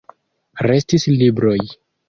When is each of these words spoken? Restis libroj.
Restis 0.67 1.07
libroj. 1.21 1.57